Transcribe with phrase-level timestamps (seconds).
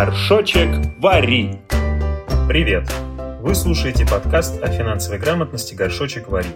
[0.00, 1.58] Горшочек вари!
[2.48, 2.90] Привет!
[3.42, 6.48] Вы слушаете подкаст о финансовой грамотности «Горшочек вари».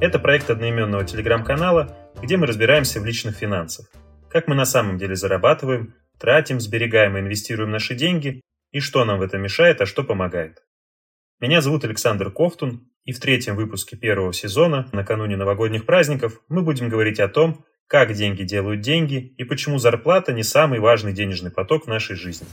[0.00, 3.90] Это проект одноименного телеграм-канала, где мы разбираемся в личных финансах.
[4.30, 8.40] Как мы на самом деле зарабатываем, тратим, сберегаем и инвестируем наши деньги,
[8.72, 10.64] и что нам в этом мешает, а что помогает.
[11.38, 16.88] Меня зовут Александр Ковтун, и в третьем выпуске первого сезона, накануне новогодних праздников, мы будем
[16.88, 21.86] говорить о том, как деньги делают деньги и почему зарплата не самый важный денежный поток
[21.86, 22.46] в нашей жизни.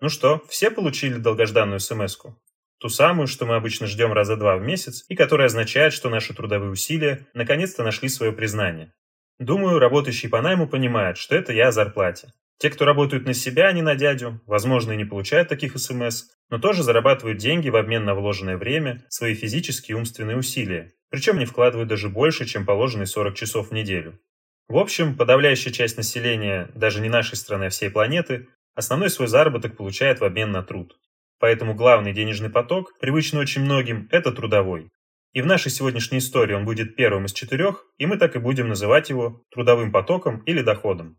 [0.00, 2.34] Ну что, все получили долгожданную смс -ку?
[2.78, 6.34] Ту самую, что мы обычно ждем раза два в месяц и которая означает, что наши
[6.34, 8.92] трудовые усилия наконец-то нашли свое признание.
[9.38, 12.32] Думаю, работающий по найму понимает, что это я о зарплате.
[12.58, 16.24] Те, кто работают на себя, а не на дядю, возможно, и не получают таких СМС,
[16.50, 20.92] но тоже зарабатывают деньги в обмен на вложенное время, свои физические и умственные усилия.
[21.10, 24.18] Причем не вкладывают даже больше, чем положенные 40 часов в неделю.
[24.68, 29.76] В общем, подавляющая часть населения, даже не нашей страны, а всей планеты, основной свой заработок
[29.76, 30.98] получает в обмен на труд.
[31.38, 34.90] Поэтому главный денежный поток, привычный очень многим, это трудовой.
[35.32, 38.68] И в нашей сегодняшней истории он будет первым из четырех, и мы так и будем
[38.68, 41.18] называть его трудовым потоком или доходом.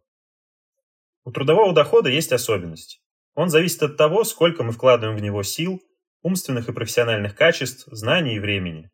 [1.23, 3.01] У трудового дохода есть особенность.
[3.37, 5.79] Он зависит от того, сколько мы вкладываем в него сил,
[6.23, 8.89] умственных и профессиональных качеств, знаний и времени.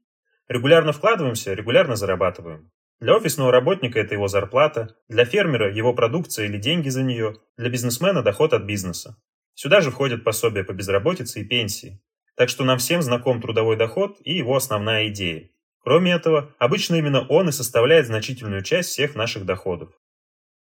[0.50, 2.70] Регулярно вкладываемся, регулярно зарабатываем.
[3.00, 7.70] Для офисного работника это его зарплата, для фермера его продукция или деньги за нее, для
[7.70, 9.16] бизнесмена доход от бизнеса.
[9.54, 12.02] Сюда же входят пособия по безработице и пенсии.
[12.36, 15.52] Так что нам всем знаком трудовой доход и его основная идея.
[15.80, 19.94] Кроме этого, обычно именно он и составляет значительную часть всех наших доходов.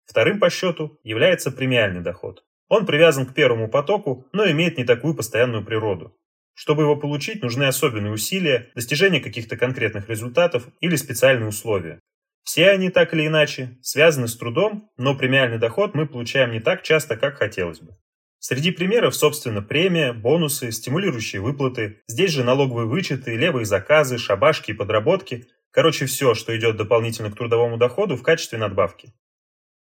[0.04, 2.44] Вторым по счету является премиальный доход.
[2.72, 6.16] Он привязан к первому потоку, но имеет не такую постоянную природу.
[6.54, 12.00] Чтобы его получить, нужны особенные усилия, достижение каких-то конкретных результатов или специальные условия.
[12.46, 16.82] Все они так или иначе связаны с трудом, но премиальный доход мы получаем не так
[16.82, 17.98] часто, как хотелось бы.
[18.40, 24.76] Среди примеров, собственно, премия, бонусы, стимулирующие выплаты, здесь же налоговые вычеты, левые заказы, шабашки и
[24.76, 25.50] подработки.
[25.72, 29.14] Короче, все, что идет дополнительно к трудовому доходу в качестве надбавки.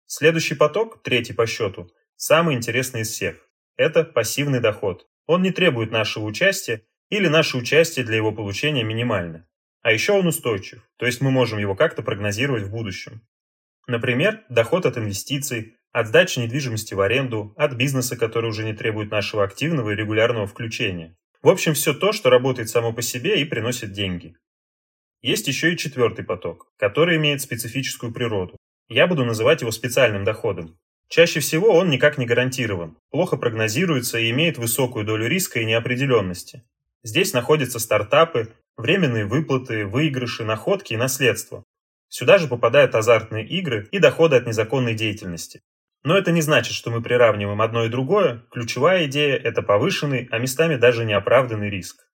[0.07, 3.49] Следующий поток, третий по счету, самый интересный из всех.
[3.77, 5.07] Это пассивный доход.
[5.27, 9.49] Он не требует нашего участия или наше участие для его получения минимально.
[9.83, 13.23] А еще он устойчив, то есть мы можем его как-то прогнозировать в будущем.
[13.87, 19.11] Например, доход от инвестиций, от сдачи недвижимости в аренду, от бизнеса, который уже не требует
[19.11, 21.17] нашего активного и регулярного включения.
[21.41, 24.37] В общем, все то, что работает само по себе и приносит деньги.
[25.23, 28.57] Есть еще и четвертый поток, который имеет специфическую природу.
[28.89, 30.79] Я буду называть его специальным доходом.
[31.09, 36.65] Чаще всего он никак не гарантирован, плохо прогнозируется и имеет высокую долю риска и неопределенности.
[37.03, 41.65] Здесь находятся стартапы, временные выплаты, выигрыши, находки и наследство.
[42.09, 45.63] Сюда же попадают азартные игры и доходы от незаконной деятельности.
[46.05, 48.45] Но это не значит, что мы приравниваем одно и другое.
[48.51, 52.07] Ключевая идея– это повышенный, а местами даже неоправданный риск.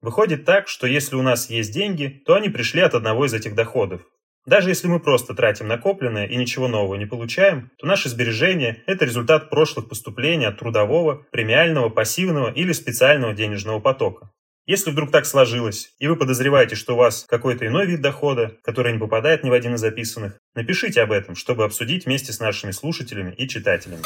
[0.00, 3.54] Выходит так, что если у нас есть деньги, то они пришли от одного из этих
[3.54, 4.02] доходов,
[4.44, 9.04] даже если мы просто тратим накопленное и ничего нового не получаем, то наши сбережения– это
[9.04, 14.30] результат прошлых поступлений от трудового, премиального, пассивного или специального денежного потока.
[14.66, 18.92] Если вдруг так сложилось, и вы подозреваете, что у вас какой-то иной вид дохода, который
[18.92, 22.70] не попадает ни в один из записанных, напишите об этом, чтобы обсудить вместе с нашими
[22.70, 24.02] слушателями и читателями.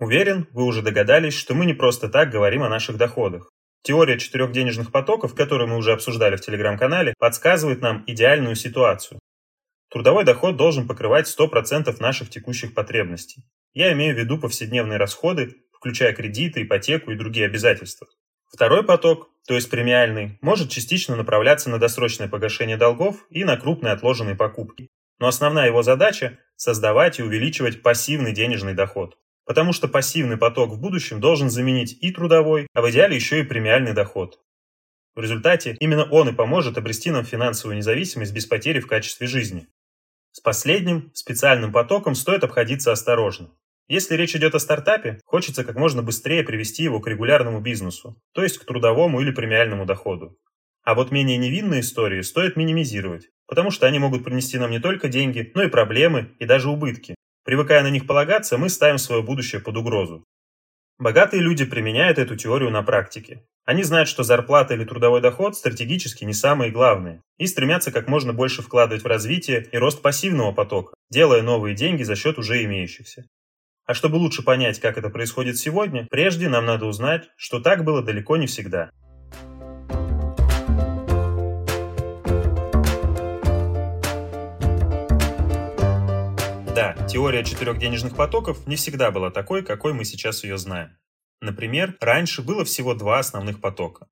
[0.00, 3.48] Уверен, вы уже догадались, что мы не просто так говорим о наших доходах.
[3.82, 9.18] Теория четырех денежных потоков, которую мы уже обсуждали в телеграм-канале, подсказывает нам идеальную ситуацию.
[9.90, 13.44] Трудовой доход должен покрывать 100% наших текущих потребностей.
[13.74, 18.06] Я имею в виду повседневные расходы, включая кредиты, ипотеку и другие обязательства.
[18.52, 23.94] Второй поток, то есть премиальный, может частично направляться на досрочное погашение долгов и на крупные
[23.94, 24.90] отложенные покупки.
[25.18, 29.18] Но основная его задача– создавать и увеличивать пассивный денежный доход.
[29.44, 33.44] Потому что пассивный поток в будущем должен заменить и трудовой, а в идеале еще и
[33.44, 34.40] премиальный доход.
[35.14, 39.66] В результате именно он и поможет обрести нам финансовую независимость без потери в качестве жизни.
[40.30, 43.50] С последним, специальным потоком стоит обходиться осторожно.
[43.88, 48.42] Если речь идет о стартапе, хочется как можно быстрее привести его к регулярному бизнесу, то
[48.42, 50.38] есть к трудовому или премиальному доходу.
[50.84, 55.08] А вот менее невинные истории стоит минимизировать, потому что они могут принести нам не только
[55.08, 59.60] деньги, но и проблемы и даже убытки, Привыкая на них полагаться, мы ставим свое будущее
[59.60, 60.24] под угрозу.
[60.98, 63.44] Богатые люди применяют эту теорию на практике.
[63.64, 68.32] Они знают, что зарплата или трудовой доход стратегически не самые главные, и стремятся как можно
[68.32, 73.24] больше вкладывать в развитие и рост пассивного потока, делая новые деньги за счет уже имеющихся.
[73.86, 78.02] А чтобы лучше понять, как это происходит сегодня, прежде нам надо узнать, что так было
[78.02, 78.90] далеко не всегда.
[86.82, 90.98] Да, теория четырех денежных потоков не всегда была такой, какой мы сейчас ее знаем.
[91.40, 94.08] Например, раньше было всего два основных потока.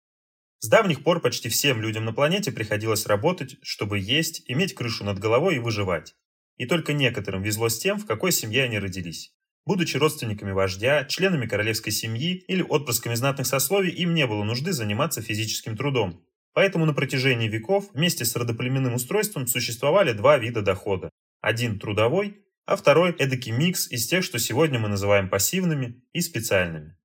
[0.60, 5.18] С давних пор почти всем людям на планете приходилось работать, чтобы есть, иметь крышу над
[5.18, 6.14] головой и выживать.
[6.58, 9.32] И только некоторым везло с тем, в какой семье они родились.
[9.66, 15.22] Будучи родственниками вождя, членами королевской семьи или отпрысками знатных сословий, им не было нужды заниматься
[15.22, 16.24] физическим трудом.
[16.52, 21.10] Поэтому на протяжении веков вместе с родоплеменным устройством существовали два вида дохода.
[21.40, 22.36] Один трудовой,
[22.70, 26.96] а второй эдакий микс из тех, что сегодня мы называем пассивными и специальными.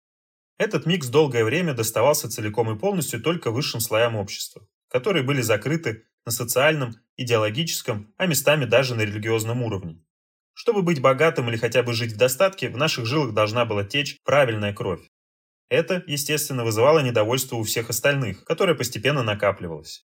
[0.59, 6.03] Этот микс долгое время доставался целиком и полностью только высшим слоям общества, которые были закрыты
[6.23, 10.05] на социальном, идеологическом, а местами даже на религиозном уровне.
[10.53, 14.21] Чтобы быть богатым или хотя бы жить в достатке, в наших жилах должна была течь
[14.21, 15.01] правильная кровь.
[15.69, 20.05] Это, естественно, вызывало недовольство у всех остальных, которое постепенно накапливалось.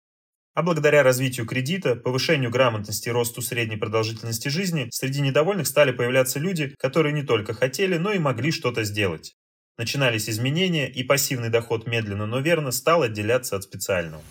[0.56, 6.38] А благодаря развитию кредита, повышению грамотности и росту средней продолжительности жизни, среди недовольных стали появляться
[6.38, 9.34] люди, которые не только хотели, но и могли что-то сделать.
[9.76, 14.22] Начинались изменения, и пассивный доход медленно, но верно стал отделяться от специального.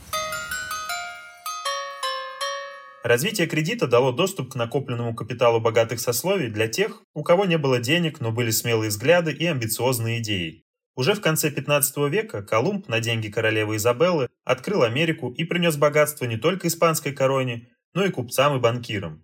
[3.04, 7.78] Развитие кредита дало доступ к накопленному капиталу богатых сословий для тех, у кого не было
[7.78, 10.65] денег, но были смелые взгляды и амбициозные идеи.
[10.96, 16.26] Уже в конце 15 века Колумб на деньги королевы Изабеллы открыл Америку и принес богатство
[16.26, 19.24] не только испанской короне, но и купцам и банкирам.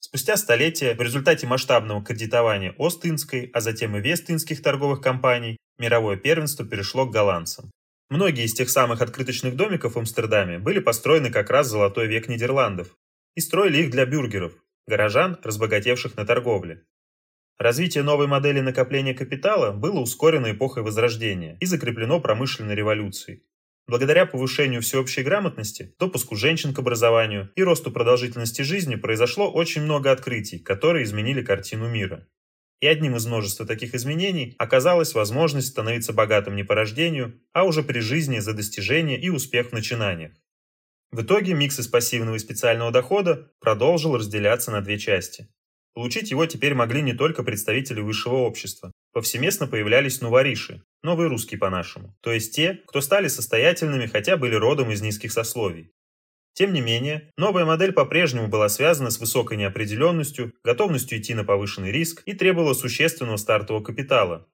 [0.00, 6.66] Спустя столетия в результате масштабного кредитования Остинской, а затем и Вестинских торговых компаний, мировое первенство
[6.66, 7.70] перешло к голландцам.
[8.10, 12.28] Многие из тех самых открыточных домиков в Амстердаме были построены как раз в золотой век
[12.28, 12.96] Нидерландов,
[13.36, 14.52] и строили их для бюргеров,
[14.88, 16.82] горожан, разбогатевших на торговле.
[17.62, 23.44] Развитие новой модели накопления капитала было ускорено эпохой Возрождения и закреплено промышленной революцией.
[23.86, 30.10] Благодаря повышению всеобщей грамотности, допуску женщин к образованию и росту продолжительности жизни произошло очень много
[30.10, 32.26] открытий, которые изменили картину мира.
[32.80, 37.84] И одним из множества таких изменений оказалась возможность становиться богатым не по рождению, а уже
[37.84, 40.32] при жизни за достижения и успех в начинаниях.
[41.12, 45.46] В итоге микс из пассивного и специального дохода продолжил разделяться на две части.
[45.94, 48.92] Получить его теперь могли не только представители высшего общества.
[49.12, 54.90] Повсеместно появлялись новориши, новые русские по-нашему, то есть те, кто стали состоятельными, хотя были родом
[54.90, 55.92] из низких сословий.
[56.54, 61.92] Тем не менее, новая модель по-прежнему была связана с высокой неопределенностью, готовностью идти на повышенный
[61.92, 64.48] риск и требовала существенного стартового капитала.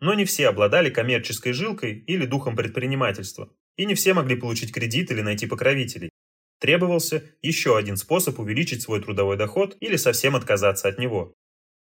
[0.00, 5.10] Но не все обладали коммерческой жилкой или духом предпринимательства, и не все могли получить кредит
[5.10, 6.10] или найти покровителей.
[6.60, 11.32] Требовался еще один способ увеличить свой трудовой доход или совсем отказаться от него.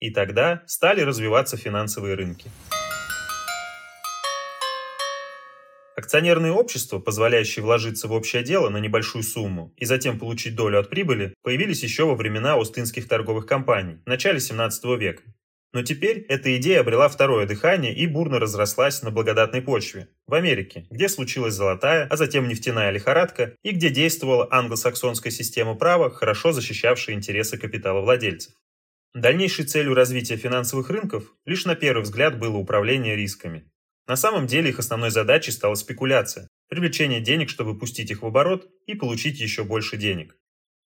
[0.01, 2.51] И тогда стали развиваться финансовые рынки.
[5.95, 10.89] Акционерные общества, позволяющие вложиться в общее дело на небольшую сумму и затем получить долю от
[10.89, 15.23] прибыли, появились еще во времена Остинских торговых компаний в начале 17 века.
[15.73, 20.09] Но теперь эта идея обрела второе дыхание и бурно разрослась на благодатной почве.
[20.27, 26.11] В Америке, где случилась золотая, а затем нефтяная лихорадка, и где действовала англосаксонская система права,
[26.11, 28.53] хорошо защищавшая интересы капиталовладельцев.
[29.15, 33.71] Дальнейшей целью развития финансовых рынков лишь на первый взгляд было управление рисками.
[34.07, 38.69] На самом деле их основной задачей стала спекуляция, привлечение денег, чтобы пустить их в оборот
[38.87, 40.37] и получить еще больше денег.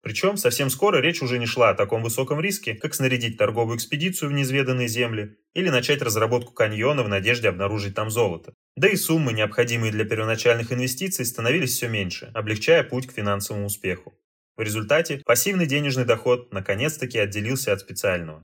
[0.01, 4.29] Причем совсем скоро речь уже не шла о таком высоком риске, как снарядить торговую экспедицию
[4.29, 8.53] в неизведанные земли или начать разработку каньона в надежде обнаружить там золото.
[8.75, 14.13] Да и суммы, необходимые для первоначальных инвестиций, становились все меньше, облегчая путь к финансовому успеху.
[14.57, 18.43] В результате пассивный денежный доход наконец-таки отделился от специального.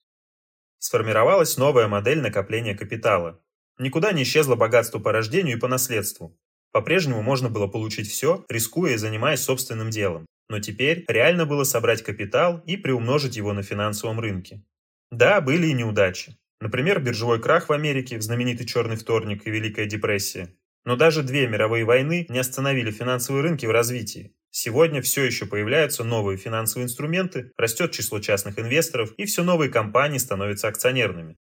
[0.78, 3.42] Сформировалась новая модель накопления капитала.
[3.80, 6.38] Никуда не исчезло богатство по рождению и по наследству.
[6.72, 10.28] По-прежнему можно было получить все, рискуя и занимаясь собственным делом.
[10.50, 14.64] Но теперь реально было собрать капитал и приумножить его на финансовом рынке.
[15.12, 16.38] Да, были и неудачи.
[16.60, 20.50] Например, биржевой крах в Америке, знаменитый «Черный вторник» и Великая депрессия.
[20.86, 24.34] Но даже две мировые войны не остановили финансовые рынки в развитии.
[24.50, 30.18] Сегодня все еще появляются новые финансовые инструменты, растет число частных инвесторов и все новые компании
[30.18, 31.36] становятся акционерными.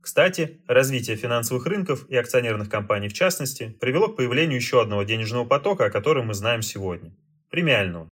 [0.00, 5.44] Кстати, развитие финансовых рынков и акционерных компаний в частности привело к появлению еще одного денежного
[5.44, 7.14] потока, о котором мы знаем сегодня–
[7.50, 8.08] премиального.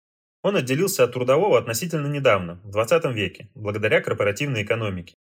[0.43, 5.17] Он отделился от трудового относительно недавно, в 20 веке, благодаря корпоративной экономике.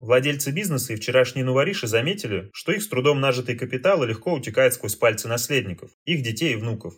[0.00, 4.96] Владельцы бизнеса и вчерашние новориши заметили, что их с трудом нажитый капитал легко утекает сквозь
[4.96, 6.94] пальцы наследников, их детей и внуков.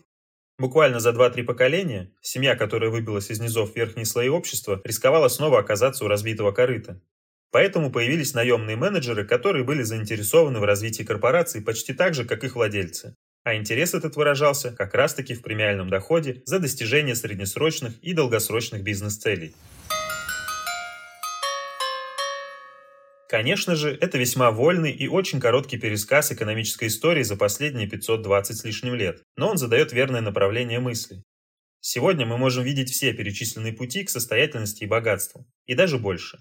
[0.59, 6.04] Буквально за 2-3 поколения семья, которая выбилась из низов верхние слои общества, рисковала снова оказаться
[6.04, 7.02] у разбитого корыта.
[7.50, 12.54] Поэтому появились наемные менеджеры, которые были заинтересованы в развитии корпораций почти так же, как их
[12.54, 13.16] владельцы.
[13.45, 19.55] А интерес этот выражался как раз-таки в премиальном доходе за достижение среднесрочных и долгосрочных бизнес-целей.
[23.29, 28.65] Конечно же, это весьма вольный и очень короткий пересказ экономической истории за последние 520 с
[28.65, 31.23] лишним лет, но он задает верное направление мысли.
[31.81, 36.39] Сегодня мы можем видеть все перечисленные пути к состоятельности и богатству, и даже больше.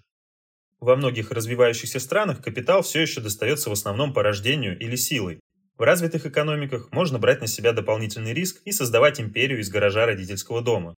[0.79, 5.39] Во многих развивающихся странах капитал все еще достается в основном по рождению или силой.
[5.77, 10.61] В развитых экономиках можно брать на себя дополнительный риск и создавать империю из гаража родительского
[10.61, 10.93] дома.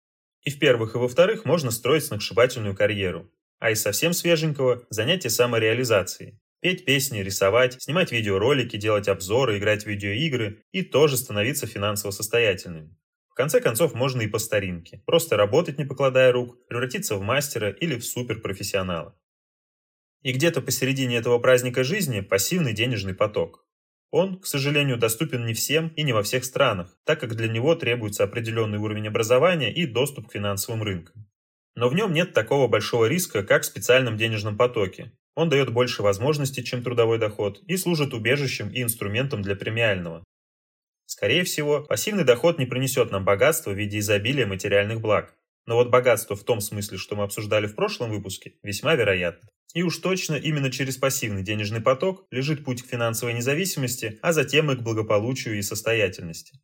[0.43, 3.31] И в первых и во вторых можно строить сногсшибательную карьеру.
[3.59, 6.39] А из совсем свеженького– занятие самореализацией.
[6.59, 12.97] Петь песни, рисовать, снимать видеоролики, делать обзоры, играть в видеоигры и тоже становиться финансово состоятельным.
[13.29, 15.01] В конце концов, можно и по старинке.
[15.05, 19.17] Просто работать, не покладая рук, превратиться в мастера или в суперпрофессионала.
[20.21, 23.65] И где-то посередине этого праздника жизни пассивный денежный поток.
[24.13, 27.73] Он, к сожалению, доступен не всем и не во всех странах, так как для него
[27.73, 31.25] требуется определенный уровень образования и доступ к финансовым рынкам.
[31.73, 35.13] Но в нем нет такого большого риска, как в специальном денежном потоке.
[35.33, 40.23] Он дает больше возможностей, чем трудовой доход, и служит убежищем и инструментом для премиального.
[41.07, 45.33] Скорее всего, пассивный доход не принесет нам богатства в виде изобилия материальных благ.
[45.65, 49.49] Но вот богатство в том смысле, что мы обсуждали в прошлом выпуске, весьма вероятно.
[49.73, 54.71] И уж точно именно через пассивный денежный поток лежит путь к финансовой независимости, а затем
[54.71, 56.59] и к благополучию и состоятельности.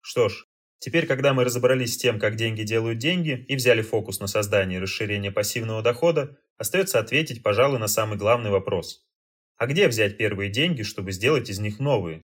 [0.00, 0.46] Что ж,
[0.78, 4.78] теперь, когда мы разобрались с тем, как деньги делают деньги, и взяли фокус на создание
[4.78, 9.04] и расширение пассивного дохода, остается ответить, пожалуй, на самый главный вопрос.
[9.56, 12.22] А где взять первые деньги, чтобы сделать из них новые?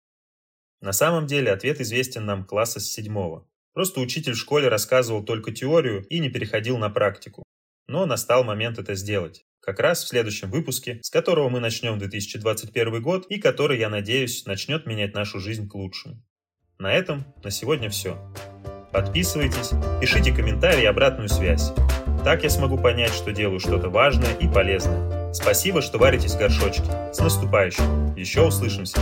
[0.81, 3.49] На самом деле ответ известен нам класса с седьмого.
[3.73, 7.43] Просто учитель в школе рассказывал только теорию и не переходил на практику.
[7.89, 9.45] Но настал момент это сделать.
[9.65, 14.45] Как раз в следующем выпуске, с которого мы начнем 2021 год и который, я надеюсь,
[14.45, 16.23] начнет менять нашу жизнь к лучшему.
[16.79, 18.19] На этом на сегодня все.
[18.93, 19.71] Подписывайтесь,
[20.03, 21.73] пишите комментарии и обратную связь.
[22.25, 25.33] Так я смогу понять, что делаю что-то важное и полезное.
[25.33, 26.85] Спасибо, что варитесь в горшочке.
[27.15, 28.15] С наступающим.
[28.17, 28.99] Еще услышимся.